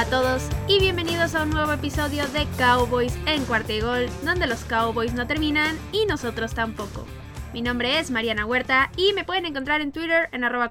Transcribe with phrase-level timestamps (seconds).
[0.00, 4.08] Hola a todos y bienvenidos a un nuevo episodio de Cowboys en cuarta y gol,
[4.24, 7.04] donde los Cowboys no terminan y nosotros tampoco.
[7.52, 10.70] Mi nombre es Mariana Huerta y me pueden encontrar en Twitter en arroba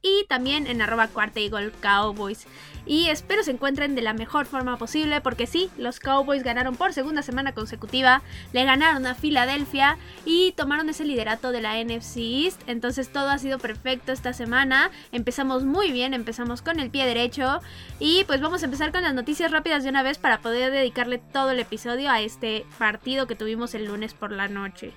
[0.00, 1.50] y también en arroba y
[1.82, 2.46] Cowboys.
[2.88, 6.94] Y espero se encuentren de la mejor forma posible porque sí, los Cowboys ganaron por
[6.94, 8.22] segunda semana consecutiva,
[8.54, 12.62] le ganaron a Filadelfia y tomaron ese liderato de la NFC East.
[12.66, 14.90] Entonces todo ha sido perfecto esta semana.
[15.12, 17.60] Empezamos muy bien, empezamos con el pie derecho
[18.00, 21.18] y pues vamos a empezar con las noticias rápidas de una vez para poder dedicarle
[21.18, 24.94] todo el episodio a este partido que tuvimos el lunes por la noche.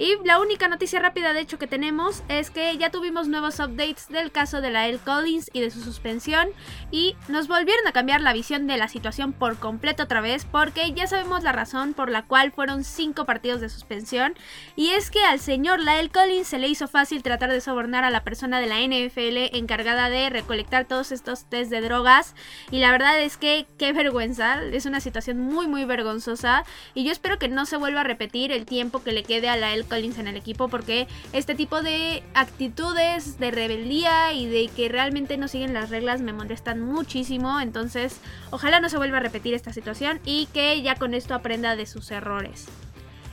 [0.00, 4.08] Y la única noticia rápida de hecho que tenemos es que ya tuvimos nuevos updates
[4.08, 4.98] del caso de la L.
[5.04, 6.48] Collins y de su suspensión
[6.90, 10.90] y nos volvieron a cambiar la visión de la situación por completo otra vez porque
[10.94, 14.32] ya sabemos la razón por la cual fueron 5 partidos de suspensión
[14.74, 18.10] y es que al señor Lael Collins se le hizo fácil tratar de sobornar a
[18.10, 22.34] la persona de la NFL encargada de recolectar todos estos test de drogas
[22.70, 26.64] y la verdad es que qué vergüenza, es una situación muy muy vergonzosa
[26.94, 29.58] y yo espero que no se vuelva a repetir el tiempo que le quede a
[29.58, 34.88] Lael Collins en el equipo porque este tipo de actitudes de rebeldía y de que
[34.88, 37.60] realmente no siguen las reglas me molestan muchísimo.
[37.60, 41.76] Entonces, ojalá no se vuelva a repetir esta situación y que ya con esto aprenda
[41.76, 42.68] de sus errores.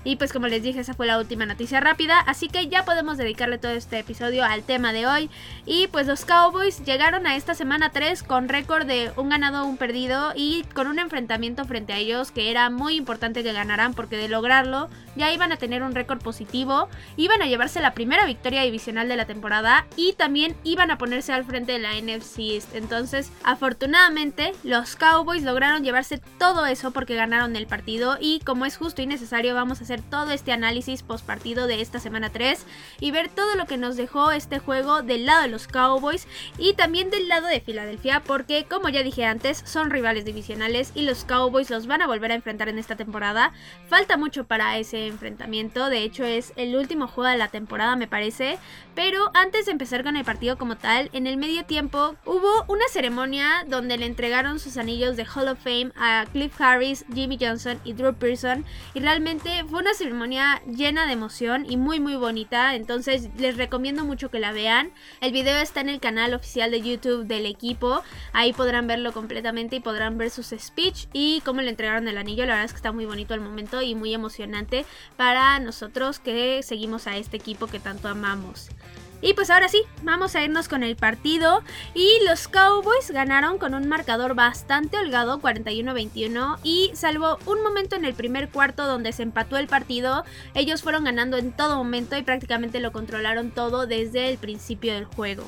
[0.08, 3.18] Y pues como les dije, esa fue la última noticia rápida, así que ya podemos
[3.18, 5.30] dedicarle todo este episodio al tema de hoy.
[5.66, 9.76] Y pues los Cowboys llegaron a esta semana 3 con récord de un ganado, un
[9.76, 14.16] perdido y con un enfrentamiento frente a ellos que era muy importante que ganaran porque
[14.16, 18.62] de lograrlo ya iban a tener un récord positivo, iban a llevarse la primera victoria
[18.62, 22.64] divisional de la temporada y también iban a ponerse al frente de la NFC.
[22.74, 28.78] Entonces, afortunadamente, los Cowboys lograron llevarse todo eso porque ganaron el partido y como es
[28.78, 32.66] justo y necesario vamos a hacer todo este análisis post partido de esta semana 3
[33.00, 36.28] y ver todo lo que nos dejó este juego del lado de los Cowboys
[36.58, 41.02] y también del lado de Filadelfia porque como ya dije antes son rivales divisionales y
[41.04, 43.54] los Cowboys los van a volver a enfrentar en esta temporada.
[43.88, 48.08] Falta mucho para ese enfrentamiento, de hecho es el último juego de la temporada me
[48.08, 48.58] parece,
[48.96, 52.88] pero antes de empezar con el partido como tal, en el medio tiempo hubo una
[52.90, 57.80] ceremonia donde le entregaron sus anillos de Hall of Fame a Cliff Harris, Jimmy Johnson
[57.84, 62.76] y Drew Pearson y realmente fue una ceremonia llena de emoción y muy muy bonita,
[62.76, 64.92] entonces les recomiendo mucho que la vean.
[65.22, 68.04] El video está en el canal oficial de YouTube del equipo,
[68.34, 72.46] ahí podrán verlo completamente y podrán ver sus speech y cómo le entregaron el anillo,
[72.46, 76.64] la verdad es que está muy bonito el momento y muy emocionante para nosotros que
[76.64, 78.70] seguimos a este equipo que tanto amamos.
[79.22, 81.64] Y pues ahora sí, vamos a irnos con el partido.
[81.94, 86.60] Y los Cowboys ganaron con un marcador bastante holgado, 41-21.
[86.64, 90.24] Y salvo un momento en el primer cuarto donde se empató el partido,
[90.54, 95.06] ellos fueron ganando en todo momento y prácticamente lo controlaron todo desde el principio del
[95.06, 95.44] juego.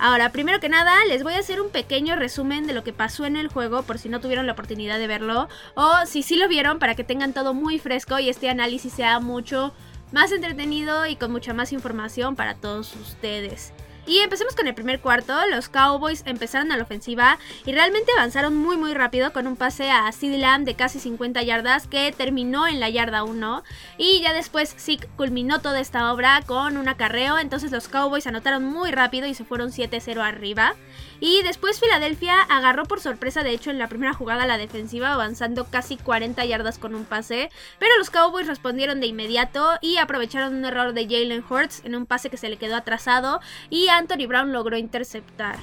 [0.00, 3.26] Ahora, primero que nada, les voy a hacer un pequeño resumen de lo que pasó
[3.26, 6.46] en el juego por si no tuvieron la oportunidad de verlo o si sí lo
[6.46, 9.72] vieron para que tengan todo muy fresco y este análisis sea mucho
[10.12, 13.72] más entretenido y con mucha más información para todos ustedes.
[14.08, 15.34] Y empecemos con el primer cuarto.
[15.50, 19.90] Los Cowboys empezaron a la ofensiva y realmente avanzaron muy muy rápido con un pase
[19.90, 23.62] a Sid Lamb de casi 50 yardas que terminó en la yarda 1.
[23.98, 27.38] Y ya después Zeke culminó toda esta obra con un acarreo.
[27.38, 30.74] Entonces los Cowboys anotaron muy rápido y se fueron 7-0 arriba.
[31.20, 35.64] Y después Filadelfia agarró por sorpresa, de hecho, en la primera jugada la defensiva, avanzando
[35.64, 37.50] casi 40 yardas con un pase.
[37.80, 42.06] Pero los Cowboys respondieron de inmediato y aprovecharon un error de Jalen Hurts en un
[42.06, 43.40] pase que se le quedó atrasado.
[43.68, 45.58] Y Anthony Brown logró interceptar.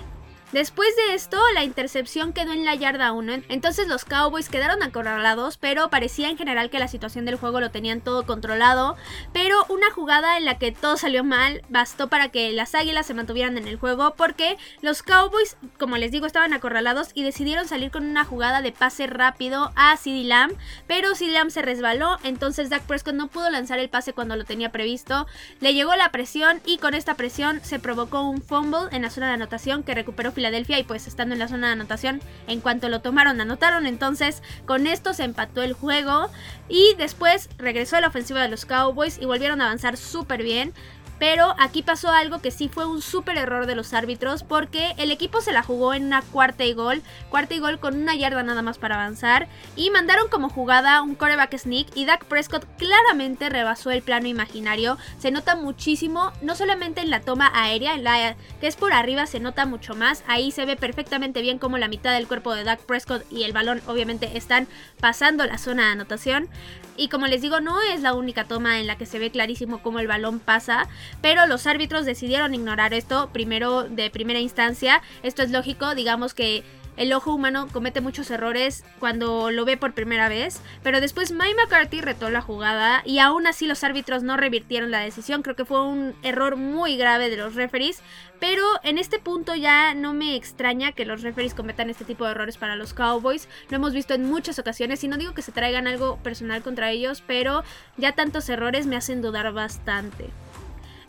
[0.55, 5.57] Después de esto, la intercepción quedó en la yarda 1, entonces los Cowboys quedaron acorralados,
[5.57, 8.95] pero parecía en general que la situación del juego lo tenían todo controlado,
[9.33, 13.13] pero una jugada en la que todo salió mal bastó para que las Águilas se
[13.13, 17.91] mantuvieran en el juego porque los Cowboys, como les digo, estaban acorralados y decidieron salir
[17.91, 20.53] con una jugada de pase rápido a CeeDee Lamb,
[20.87, 24.46] pero CeeDee Lamb se resbaló, entonces Dak Prescott no pudo lanzar el pase cuando lo
[24.46, 25.28] tenía previsto,
[25.59, 29.28] le llegó la presión y con esta presión se provocó un fumble en la zona
[29.28, 33.01] de anotación que recuperó Y pues estando en la zona de anotación, en cuanto lo
[33.01, 33.87] tomaron, anotaron.
[33.87, 36.29] Entonces con esto se empató el juego
[36.69, 40.73] y después regresó a la ofensiva de los Cowboys y volvieron a avanzar súper bien.
[41.20, 45.12] Pero aquí pasó algo que sí fue un súper error de los árbitros porque el
[45.12, 48.44] equipo se la jugó en una cuarta y gol, cuarta y gol con una yarda
[48.44, 53.50] nada más para avanzar y mandaron como jugada un coreback sneak y Dak Prescott claramente
[53.50, 58.35] rebasó el plano imaginario, se nota muchísimo, no solamente en la toma aérea, en la
[58.59, 61.88] que es por arriba se nota mucho más, ahí se ve perfectamente bien como la
[61.88, 64.67] mitad del cuerpo de Dak Prescott y el balón obviamente están
[65.00, 66.50] pasando la zona de anotación,
[66.97, 69.79] y como les digo, no es la única toma en la que se ve clarísimo
[69.79, 70.88] cómo el balón pasa,
[71.22, 75.02] pero los árbitros decidieron ignorar esto primero de primera instancia.
[75.23, 76.63] Esto es lógico, digamos que
[76.97, 81.55] el ojo humano comete muchos errores cuando lo ve por primera vez, pero después Mike
[81.55, 85.41] McCarthy retó la jugada y aún así los árbitros no revirtieron la decisión.
[85.41, 88.02] Creo que fue un error muy grave de los referees,
[88.40, 92.31] pero en este punto ya no me extraña que los referees cometan este tipo de
[92.31, 93.49] errores para los Cowboys.
[93.69, 96.91] Lo hemos visto en muchas ocasiones y no digo que se traigan algo personal contra
[96.91, 97.66] ellos, pero
[97.97, 100.29] ya tantos errores me hacen dudar bastante.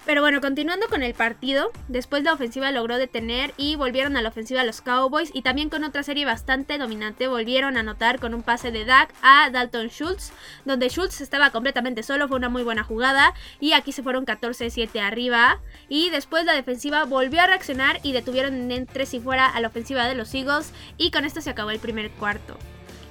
[0.07, 4.29] Pero bueno, continuando con el partido, después la ofensiva logró detener y volvieron a la
[4.29, 8.45] ofensiva los Cowboys y también con otra serie bastante dominante volvieron a anotar con un
[8.45, 10.33] pase de Dak a Dalton Schultz,
[10.65, 15.01] donde Schultz estaba completamente solo, fue una muy buena jugada y aquí se fueron 14-7
[15.01, 15.59] arriba
[15.89, 19.67] y después la defensiva volvió a reaccionar y detuvieron en 3 y fuera a la
[19.67, 22.57] ofensiva de los Eagles y con esto se acabó el primer cuarto.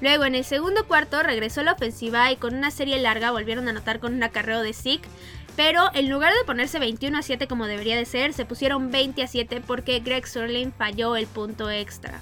[0.01, 3.71] Luego en el segundo cuarto regresó la ofensiva y con una serie larga volvieron a
[3.71, 5.07] anotar con un acarreo de Zeke
[5.55, 9.23] pero en lugar de ponerse 21 a 7 como debería de ser, se pusieron 20
[9.23, 12.19] a 7 porque Greg Sterling falló el punto extra.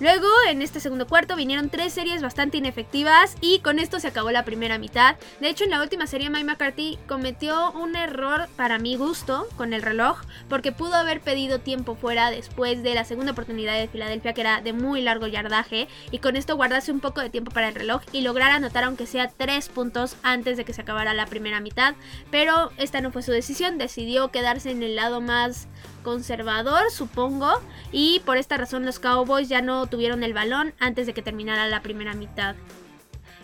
[0.00, 4.30] Luego, en este segundo cuarto, vinieron tres series bastante inefectivas y con esto se acabó
[4.30, 5.16] la primera mitad.
[5.40, 9.74] De hecho, en la última serie, Mike McCarthy cometió un error para mi gusto con
[9.74, 14.32] el reloj, porque pudo haber pedido tiempo fuera después de la segunda oportunidad de Filadelfia,
[14.32, 17.68] que era de muy largo yardaje, y con esto guardarse un poco de tiempo para
[17.68, 21.26] el reloj y lograr anotar aunque sea tres puntos antes de que se acabara la
[21.26, 21.94] primera mitad.
[22.30, 25.68] Pero esta no fue su decisión, decidió quedarse en el lado más
[26.02, 27.60] conservador, supongo,
[27.92, 31.68] y por esta razón los Cowboys ya no tuvieron el balón antes de que terminara
[31.68, 32.56] la primera mitad.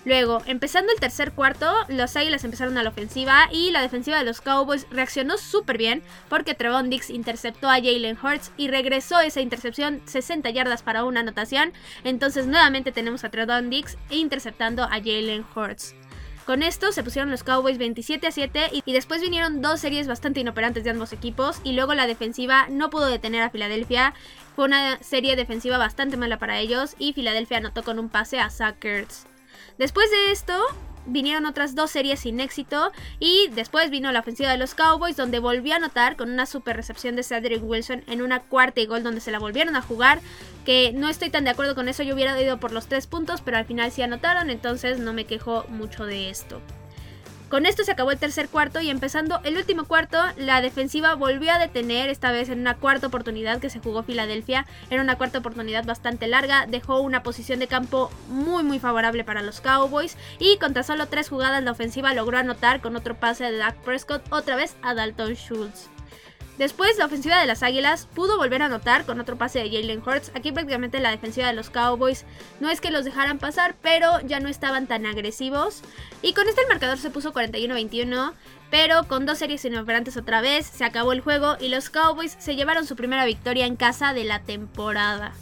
[0.07, 4.25] Luego, empezando el tercer cuarto, los Águilas empezaron a la ofensiva y la defensiva de
[4.25, 9.41] los Cowboys reaccionó súper bien porque Trevon Dix interceptó a Jalen Hurts y regresó esa
[9.41, 11.73] intercepción 60 yardas para una anotación.
[12.05, 15.97] Entonces nuevamente tenemos a Trevon Dix interceptando a Jalen Hurts.
[16.47, 20.39] Con esto se pusieron los Cowboys 27 a 7 y, después vinieron dos series bastante
[20.39, 24.15] inoperantes de ambos equipos y luego la defensiva no pudo detener a Filadelfia.
[24.55, 28.49] Fue una serie defensiva bastante mala para ellos y Filadelfia anotó con un pase a
[28.49, 29.27] Sackers.
[29.77, 30.57] Después de esto,
[31.07, 35.39] vinieron otras dos series sin éxito y después vino la ofensiva de los Cowboys donde
[35.39, 39.03] volvió a anotar con una super recepción de Cedric Wilson en una cuarta y gol
[39.03, 40.21] donde se la volvieron a jugar
[40.65, 43.41] que no estoy tan de acuerdo con eso yo hubiera ido por los tres puntos
[43.41, 46.61] pero al final sí anotaron entonces no me quejo mucho de esto
[47.49, 51.53] con esto se acabó el tercer cuarto y empezando el último cuarto, la defensiva volvió
[51.53, 54.67] a detener, esta vez en una cuarta oportunidad que se jugó Filadelfia.
[54.91, 59.43] Era una cuarta oportunidad bastante larga, dejó una posición de campo muy muy favorable para
[59.43, 63.45] los Cowboys y con tan solo tres jugadas la ofensiva logró anotar con otro pase
[63.45, 65.96] de Dak Prescott otra vez a Dalton Schultz.
[66.59, 70.03] Después, la ofensiva de las Águilas pudo volver a anotar con otro pase de Jalen
[70.05, 70.33] Hurts.
[70.35, 72.25] Aquí prácticamente la defensiva de los Cowboys
[72.61, 75.83] no es que los dejaran pasar, pero ya no estaban tan agresivos.
[76.23, 78.33] Y con este el marcador se puso 41-21,
[78.71, 82.57] pero con dos series inoperantes otra vez, se acabó el juego y los Cowboys se
[82.57, 85.35] llevaron su primera victoria en casa de la temporada.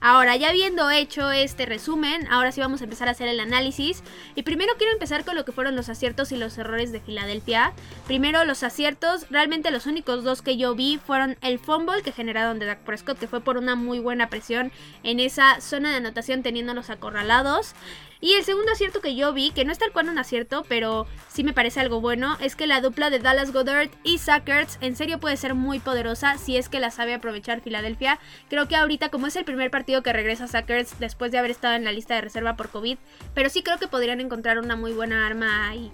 [0.00, 4.02] Ahora, ya habiendo hecho este resumen, ahora sí vamos a empezar a hacer el análisis.
[4.36, 7.72] Y primero quiero empezar con lo que fueron los aciertos y los errores de Filadelfia.
[8.06, 12.58] Primero, los aciertos, realmente los únicos dos que yo vi fueron el fumble que generaron
[12.58, 14.70] de Dak Prescott, que fue por una muy buena presión
[15.02, 17.74] en esa zona de anotación teniéndolos acorralados.
[18.20, 21.06] Y el segundo acierto que yo vi, que no es tal cual un acierto, pero
[21.28, 24.96] sí me parece algo bueno, es que la dupla de Dallas Goddard y Sackers en
[24.96, 28.18] serio puede ser muy poderosa si es que la sabe aprovechar Filadelfia.
[28.48, 31.74] Creo que ahorita, como es el primer partido que regresa Sackers después de haber estado
[31.74, 32.98] en la lista de reserva por COVID,
[33.34, 35.92] pero sí creo que podrían encontrar una muy buena arma ahí.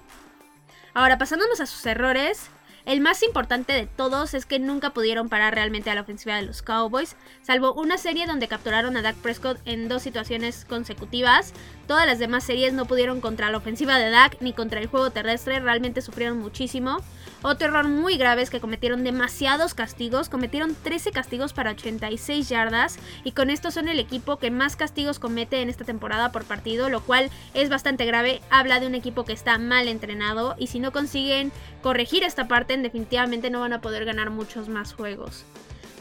[0.94, 2.48] Ahora, pasándonos a sus errores,
[2.86, 6.42] el más importante de todos es que nunca pudieron parar realmente a la ofensiva de
[6.42, 11.54] los Cowboys, salvo una serie donde capturaron a Dak Prescott en dos situaciones consecutivas.
[11.86, 15.10] Todas las demás series no pudieron contra la ofensiva de Dak ni contra el juego
[15.10, 16.98] terrestre, realmente sufrieron muchísimo.
[17.46, 22.98] Otro error muy grave es que cometieron demasiados castigos, cometieron 13 castigos para 86 yardas.
[23.22, 26.88] Y con esto son el equipo que más castigos comete en esta temporada por partido,
[26.88, 30.56] lo cual es bastante grave, habla de un equipo que está mal entrenado.
[30.58, 34.94] Y si no consiguen corregir esta parte definitivamente no van a poder ganar muchos más
[34.94, 35.44] juegos.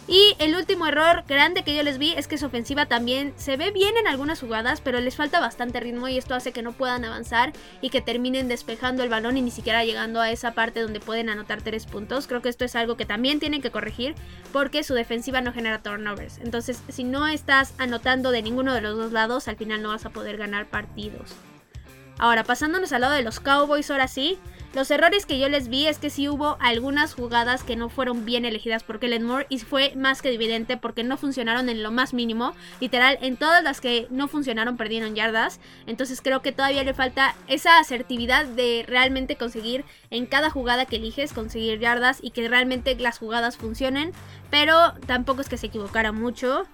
[0.06, 3.56] Y el último error grande que yo les vi es que su ofensiva también se
[3.56, 6.74] ve bien en algunas jugadas, pero les falta bastante ritmo y esto hace que no
[6.74, 10.82] puedan avanzar y que terminen despejando el balón y ni siquiera llegando a esa parte
[10.82, 12.28] donde pueden anotar tres puntos.
[12.28, 14.14] Creo que esto es algo que también tienen que corregir
[14.52, 16.38] porque su defensiva no genera turnovers.
[16.40, 20.06] Entonces, si no estás anotando de ninguno de los dos lados, al final no vas
[20.06, 21.34] a poder ganar partidos.
[22.20, 24.38] Ahora, pasándonos al lado de los Cowboys, ahora sí,
[24.74, 28.26] los errores que yo les vi es que sí hubo algunas jugadas que no fueron
[28.26, 31.92] bien elegidas por Kellen Moore y fue más que evidente porque no funcionaron en lo
[31.92, 32.56] más mínimo.
[32.80, 35.60] Literal, en todas las que no funcionaron perdieron yardas.
[35.86, 40.96] Entonces creo que todavía le falta esa asertividad de realmente conseguir en cada jugada que
[40.96, 44.12] eliges conseguir yardas y que realmente las jugadas funcionen.
[44.50, 46.66] Pero tampoco es que se equivocara mucho.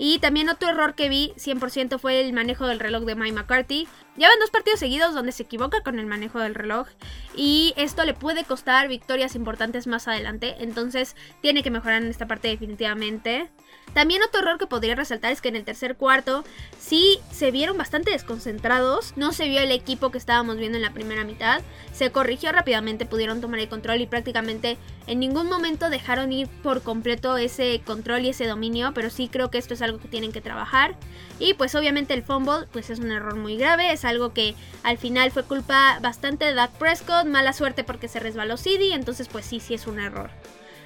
[0.00, 3.88] Y también otro error que vi 100% fue el manejo del reloj de Mike McCarthy.
[4.18, 6.88] Llevan dos partidos seguidos donde se equivoca con el manejo del reloj
[7.36, 12.26] y esto le puede costar victorias importantes más adelante, entonces tiene que mejorar en esta
[12.26, 13.48] parte definitivamente.
[13.94, 16.44] También otro error que podría resaltar es que en el tercer cuarto
[16.78, 20.92] sí se vieron bastante desconcentrados, no se vio el equipo que estábamos viendo en la
[20.92, 26.32] primera mitad, se corrigió rápidamente, pudieron tomar el control y prácticamente en ningún momento dejaron
[26.32, 29.98] ir por completo ese control y ese dominio, pero sí creo que esto es algo
[29.98, 30.96] que tienen que trabajar.
[31.38, 34.98] Y pues obviamente el fumble pues es un error muy grave, es algo que al
[34.98, 39.44] final fue culpa bastante de Dak Prescott, mala suerte porque se resbaló CD, entonces pues
[39.44, 40.30] sí, sí es un error.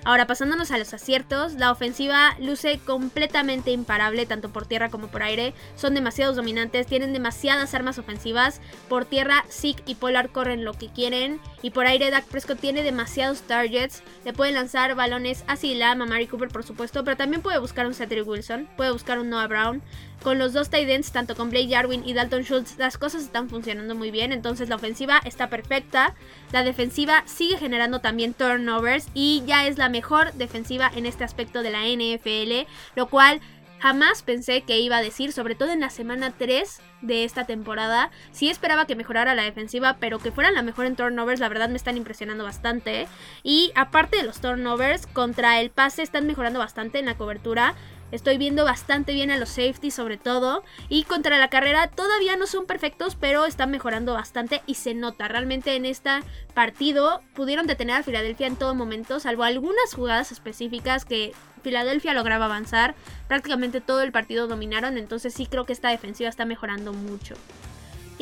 [0.04, 5.22] Ahora pasándonos a los aciertos, la ofensiva luce completamente imparable tanto por tierra como por
[5.22, 10.74] aire, son demasiados dominantes, tienen demasiadas armas ofensivas, por tierra Zeke y Polar corren lo
[10.74, 11.40] que quieren.
[11.62, 16.06] Y por aire Dak Prescott tiene demasiados targets, le pueden lanzar balones a Silam, a
[16.06, 19.46] Mary Cooper por supuesto, pero también puede buscar un Cedric Wilson, puede buscar un Noah
[19.46, 19.82] Brown,
[20.22, 23.48] con los dos tight ends, tanto con Blake Jarwin y Dalton Schultz, las cosas están
[23.48, 24.32] funcionando muy bien.
[24.32, 26.14] Entonces la ofensiva está perfecta.
[26.52, 31.62] La defensiva sigue generando también turnovers y ya es la mejor defensiva en este aspecto
[31.62, 32.68] de la NFL.
[32.96, 33.40] Lo cual
[33.78, 38.10] jamás pensé que iba a decir, sobre todo en la semana 3 de esta temporada.
[38.30, 41.68] Sí esperaba que mejorara la defensiva, pero que fueran la mejor en turnovers, la verdad
[41.68, 43.08] me están impresionando bastante.
[43.42, 47.74] Y aparte de los turnovers, contra el pase están mejorando bastante en la cobertura.
[48.12, 50.62] Estoy viendo bastante bien a los safeties sobre todo.
[50.88, 55.26] Y contra la carrera todavía no son perfectos, pero están mejorando bastante y se nota.
[55.26, 56.10] Realmente en este
[56.54, 62.44] partido pudieron detener a Filadelfia en todo momento, salvo algunas jugadas específicas que Filadelfia lograba
[62.44, 62.94] avanzar.
[63.28, 67.34] Prácticamente todo el partido dominaron, entonces sí creo que esta defensiva está mejorando mucho.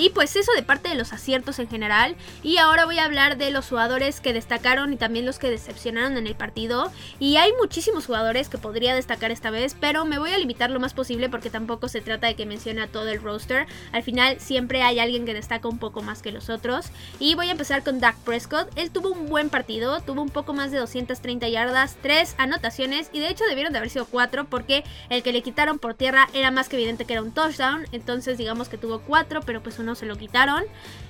[0.00, 2.16] Y pues eso de parte de los aciertos en general.
[2.42, 6.16] Y ahora voy a hablar de los jugadores que destacaron y también los que decepcionaron
[6.16, 6.90] en el partido.
[7.18, 10.80] Y hay muchísimos jugadores que podría destacar esta vez, pero me voy a limitar lo
[10.80, 13.66] más posible porque tampoco se trata de que mencione a todo el roster.
[13.92, 16.86] Al final siempre hay alguien que destaca un poco más que los otros.
[17.18, 18.70] Y voy a empezar con Dak Prescott.
[18.76, 23.20] Él tuvo un buen partido, tuvo un poco más de 230 yardas, 3 anotaciones y
[23.20, 26.50] de hecho debieron de haber sido 4 porque el que le quitaron por tierra era
[26.50, 27.86] más que evidente que era un touchdown.
[27.92, 30.64] Entonces digamos que tuvo 4, pero pues uno se lo quitaron.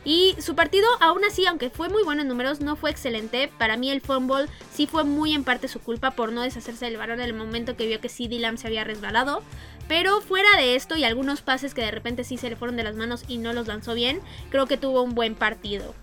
[0.05, 3.51] Y su partido, aún así, aunque fue muy bueno en números, no fue excelente.
[3.59, 6.97] Para mí el fumble sí fue muy en parte su culpa por no deshacerse del
[6.97, 9.43] balón en el momento que vio que CD Lamb se había resbalado.
[9.89, 12.85] Pero fuera de esto y algunos pases que de repente sí se le fueron de
[12.85, 15.95] las manos y no los lanzó bien, creo que tuvo un buen partido.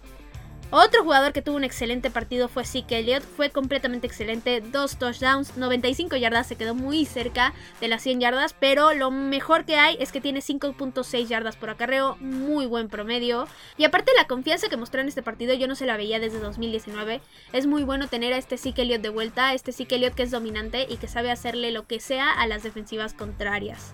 [0.69, 5.55] Otro jugador que tuvo un excelente partido fue Zeke Elliott, fue completamente excelente, dos touchdowns,
[5.55, 9.95] 95 yardas, se quedó muy cerca de las 100 yardas, pero lo mejor que hay
[10.01, 13.47] es que tiene 5.6 yardas por acarreo, muy buen promedio.
[13.77, 16.39] Y aparte la confianza que mostró en este partido yo no se la veía desde
[16.39, 17.21] 2019,
[17.53, 20.31] es muy bueno tener a este Zeke Elliott de vuelta, este Zeke Elliott que es
[20.31, 23.93] dominante y que sabe hacerle lo que sea a las defensivas contrarias.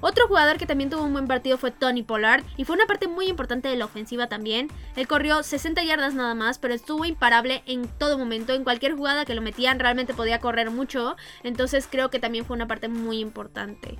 [0.00, 3.08] Otro jugador que también tuvo un buen partido fue Tony Pollard y fue una parte
[3.08, 4.68] muy importante de la ofensiva también.
[4.94, 8.52] Él corrió 60 yardas nada más, pero estuvo imparable en todo momento.
[8.52, 11.16] En cualquier jugada que lo metían realmente podía correr mucho.
[11.42, 13.98] Entonces creo que también fue una parte muy importante.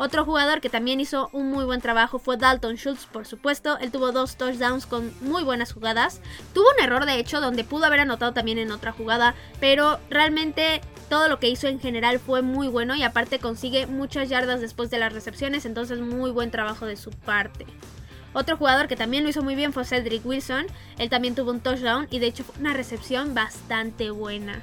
[0.00, 3.78] Otro jugador que también hizo un muy buen trabajo fue Dalton Schultz, por supuesto.
[3.78, 6.20] Él tuvo dos touchdowns con muy buenas jugadas.
[6.54, 10.82] Tuvo un error, de hecho, donde pudo haber anotado también en otra jugada, pero realmente
[11.08, 14.90] todo lo que hizo en general fue muy bueno y aparte consigue muchas yardas después
[14.90, 17.66] de las recepciones, entonces muy buen trabajo de su parte.
[18.34, 20.66] Otro jugador que también lo hizo muy bien fue Cedric Wilson.
[20.98, 24.62] Él también tuvo un touchdown y de hecho fue una recepción bastante buena.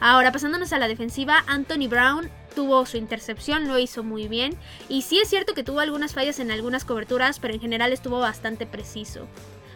[0.00, 4.56] Ahora pasándonos a la defensiva, Anthony Brown tuvo su intercepción, lo hizo muy bien.
[4.88, 8.20] Y sí es cierto que tuvo algunas fallas en algunas coberturas, pero en general estuvo
[8.20, 9.26] bastante preciso.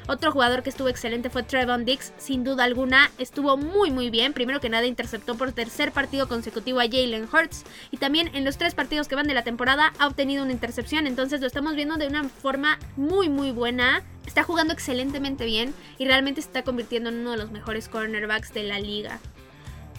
[0.09, 4.32] Otro jugador que estuvo excelente fue Trevon Dix, sin duda alguna, estuvo muy muy bien.
[4.32, 8.59] Primero que nada interceptó por tercer partido consecutivo a Jalen Hurts y también en los
[8.59, 11.97] tres partidos que van de la temporada ha obtenido una intercepción, entonces lo estamos viendo
[11.97, 14.02] de una forma muy muy buena.
[14.26, 18.54] Está jugando excelentemente bien y realmente se está convirtiendo en uno de los mejores cornerbacks
[18.54, 19.18] de la liga.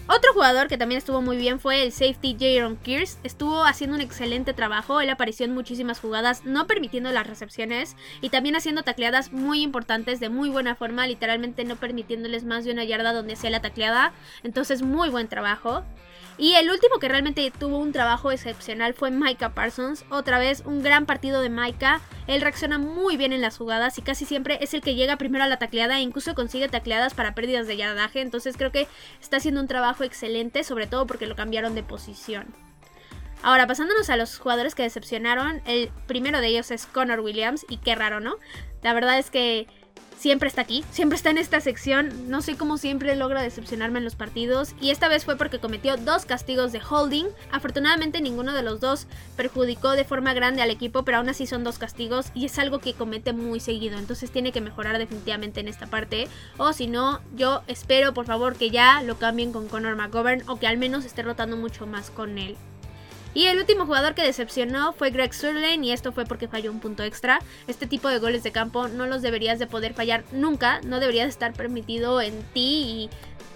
[0.06, 3.18] Otro jugador que también estuvo muy bien fue el safety Jaron Kears.
[3.22, 5.00] Estuvo haciendo un excelente trabajo.
[5.00, 10.20] Él apareció en muchísimas jugadas, no permitiendo las recepciones y también haciendo tacleadas muy importantes
[10.20, 14.12] de muy buena forma, literalmente no permitiéndoles más de una yarda donde hacía la tacleada.
[14.42, 15.84] Entonces, muy buen trabajo.
[16.36, 20.04] Y el último que realmente tuvo un trabajo excepcional fue Micah Parsons.
[20.10, 22.00] Otra vez un gran partido de Micah.
[22.26, 25.44] Él reacciona muy bien en las jugadas y casi siempre es el que llega primero
[25.44, 28.20] a la tacleada e incluso consigue tacleadas para pérdidas de yardaje.
[28.20, 28.88] Entonces creo que
[29.20, 32.52] está haciendo un trabajo excelente, sobre todo porque lo cambiaron de posición.
[33.42, 37.76] Ahora, pasándonos a los jugadores que decepcionaron, el primero de ellos es Connor Williams y
[37.76, 38.38] qué raro, ¿no?
[38.82, 39.66] La verdad es que
[40.24, 42.30] siempre está aquí, siempre está en esta sección.
[42.30, 44.74] No sé cómo siempre logra decepcionarme en los partidos.
[44.80, 47.26] Y esta vez fue porque cometió dos castigos de holding.
[47.52, 51.62] Afortunadamente ninguno de los dos perjudicó de forma grande al equipo, pero aún así son
[51.62, 53.98] dos castigos y es algo que comete muy seguido.
[53.98, 56.26] Entonces tiene que mejorar definitivamente en esta parte.
[56.56, 60.58] O si no, yo espero por favor que ya lo cambien con Conor McGovern o
[60.58, 62.56] que al menos esté rotando mucho más con él.
[63.34, 66.78] Y el último jugador que decepcionó fue Greg Surlane y esto fue porque falló un
[66.78, 67.40] punto extra.
[67.66, 71.28] Este tipo de goles de campo no los deberías de poder fallar nunca, no deberías
[71.28, 73.10] estar permitido en ti y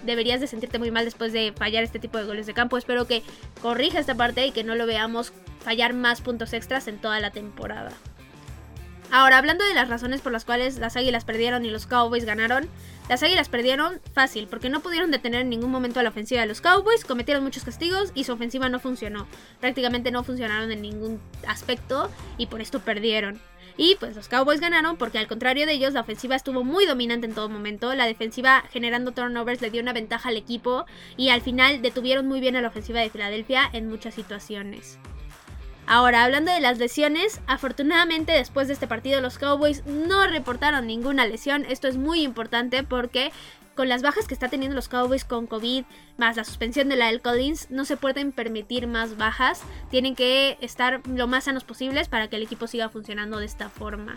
[0.05, 2.77] deberías de sentirte muy mal después de fallar este tipo de goles de campo.
[2.77, 3.23] Espero que
[3.61, 5.31] corrija esta parte y que no lo veamos
[5.63, 7.91] fallar más puntos extras en toda la temporada.
[9.11, 12.69] Ahora, hablando de las razones por las cuales las Águilas perdieron y los Cowboys ganaron,
[13.09, 16.47] las Águilas perdieron fácil, porque no pudieron detener en ningún momento a la ofensiva de
[16.47, 19.27] los Cowboys, cometieron muchos castigos y su ofensiva no funcionó.
[19.59, 23.41] Prácticamente no funcionaron en ningún aspecto y por esto perdieron.
[23.77, 27.25] Y pues los Cowboys ganaron porque al contrario de ellos la ofensiva estuvo muy dominante
[27.25, 30.85] en todo momento, la defensiva generando turnovers le dio una ventaja al equipo
[31.17, 34.99] y al final detuvieron muy bien a la ofensiva de Filadelfia en muchas situaciones.
[35.91, 41.25] Ahora, hablando de las lesiones, afortunadamente después de este partido los Cowboys no reportaron ninguna
[41.25, 41.65] lesión.
[41.65, 43.31] Esto es muy importante porque
[43.73, 45.85] con las bajas que está teniendo los Cowboys con COVID,
[46.17, 49.63] más la suspensión de la El Collins, no se pueden permitir más bajas.
[49.89, 53.67] Tienen que estar lo más sanos posibles para que el equipo siga funcionando de esta
[53.69, 54.15] forma.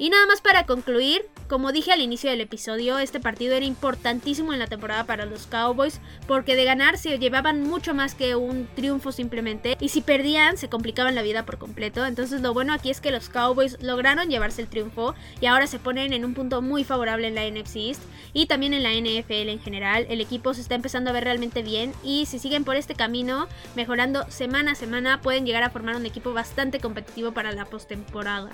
[0.00, 4.52] Y nada más para concluir, como dije al inicio del episodio, este partido era importantísimo
[4.52, 8.68] en la temporada para los Cowboys porque de ganar se llevaban mucho más que un
[8.76, 12.06] triunfo simplemente y si perdían se complicaban la vida por completo.
[12.06, 15.80] Entonces lo bueno aquí es que los Cowboys lograron llevarse el triunfo y ahora se
[15.80, 18.02] ponen en un punto muy favorable en la NFC East
[18.32, 20.06] y también en la NFL en general.
[20.08, 23.48] El equipo se está empezando a ver realmente bien y si siguen por este camino,
[23.74, 28.50] mejorando semana a semana, pueden llegar a formar un equipo bastante competitivo para la postemporada.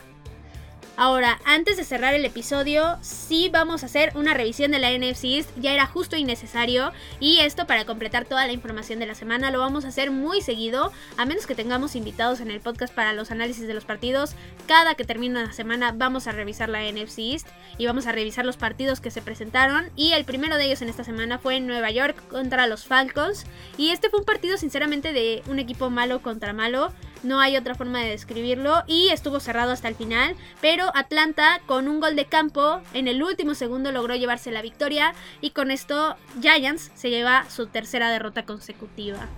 [0.96, 5.24] Ahora, antes de cerrar el episodio, sí vamos a hacer una revisión de la NFC
[5.24, 9.16] East, ya era justo y necesario, y esto para completar toda la información de la
[9.16, 12.94] semana lo vamos a hacer muy seguido, a menos que tengamos invitados en el podcast
[12.94, 14.36] para los análisis de los partidos.
[14.68, 18.46] Cada que termine la semana vamos a revisar la NFC East y vamos a revisar
[18.46, 21.66] los partidos que se presentaron, y el primero de ellos en esta semana fue en
[21.66, 26.22] Nueva York contra los Falcons, y este fue un partido sinceramente de un equipo malo
[26.22, 26.92] contra malo
[27.24, 31.88] no hay otra forma de describirlo y estuvo cerrado hasta el final, pero Atlanta con
[31.88, 36.16] un gol de campo en el último segundo logró llevarse la victoria y con esto
[36.40, 39.28] Giants se lleva su tercera derrota consecutiva.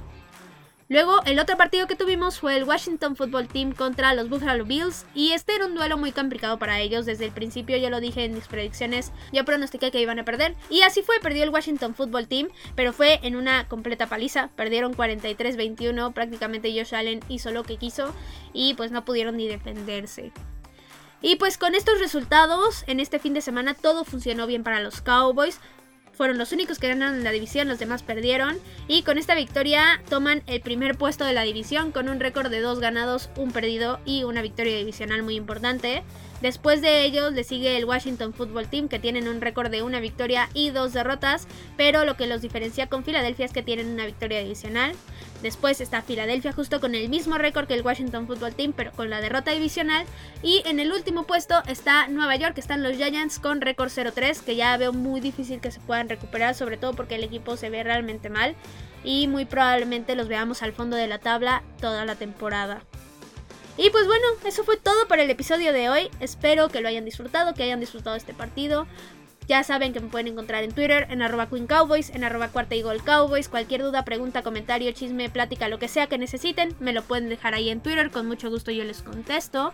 [0.88, 5.04] Luego, el otro partido que tuvimos fue el Washington Football Team contra los Buffalo Bills.
[5.14, 7.06] Y este era un duelo muy complicado para ellos.
[7.06, 10.54] Desde el principio, yo lo dije en mis predicciones, yo pronostiqué que iban a perder.
[10.70, 14.50] Y así fue, perdió el Washington Football Team, pero fue en una completa paliza.
[14.54, 18.14] Perdieron 43-21, prácticamente Josh Allen hizo lo que quiso
[18.52, 20.32] y pues no pudieron ni defenderse.
[21.20, 25.00] Y pues con estos resultados, en este fin de semana todo funcionó bien para los
[25.00, 25.58] Cowboys
[26.16, 28.56] fueron los únicos que ganaron la división, los demás perdieron.
[28.88, 32.60] Y con esta victoria toman el primer puesto de la división con un récord de
[32.60, 36.02] dos ganados, un perdido y una victoria divisional muy importante.
[36.42, 40.00] Después de ellos le sigue el Washington Football Team que tienen un récord de una
[40.00, 44.04] victoria y dos derrotas, pero lo que los diferencia con Filadelfia es que tienen una
[44.04, 44.92] victoria divisional.
[45.42, 49.10] Después está Filadelfia justo con el mismo récord que el Washington Football Team, pero con
[49.10, 50.04] la derrota divisional.
[50.42, 54.40] Y en el último puesto está Nueva York, que están los Giants con récord 0-3,
[54.40, 57.70] que ya veo muy difícil que se puedan recuperar, sobre todo porque el equipo se
[57.70, 58.54] ve realmente mal.
[59.04, 62.82] Y muy probablemente los veamos al fondo de la tabla toda la temporada.
[63.78, 66.10] Y pues bueno, eso fue todo para el episodio de hoy.
[66.20, 68.86] Espero que lo hayan disfrutado, que hayan disfrutado este partido.
[69.48, 72.74] Ya saben que me pueden encontrar en Twitter, en arroba Queen Cowboys, en arroba cuarta
[72.82, 73.48] gol Cowboys.
[73.48, 77.54] Cualquier duda, pregunta, comentario, chisme, plática, lo que sea que necesiten, me lo pueden dejar
[77.54, 78.10] ahí en Twitter.
[78.10, 79.72] Con mucho gusto yo les contesto.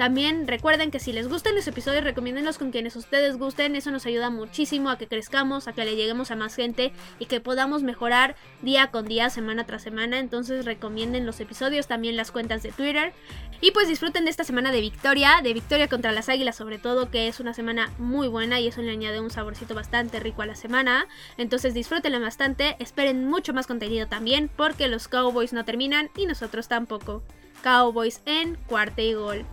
[0.00, 3.76] También recuerden que si les gustan los episodios, recomiéndenlos con quienes ustedes gusten.
[3.76, 7.26] Eso nos ayuda muchísimo a que crezcamos, a que le lleguemos a más gente y
[7.26, 10.18] que podamos mejorar día con día, semana tras semana.
[10.18, 13.12] Entonces recomienden los episodios, también las cuentas de Twitter.
[13.60, 17.10] Y pues disfruten de esta semana de victoria, de victoria contra las águilas sobre todo,
[17.10, 20.46] que es una semana muy buena y eso le añade un saborcito bastante rico a
[20.46, 21.08] la semana.
[21.36, 26.68] Entonces disfrútenla bastante, esperen mucho más contenido también porque los Cowboys no terminan y nosotros
[26.68, 27.22] tampoco.
[27.62, 29.44] Cowboys en cuarta y gol.